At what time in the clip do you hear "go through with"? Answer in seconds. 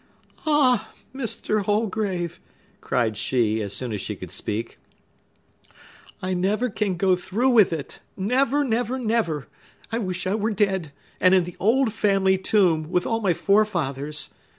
6.97-7.71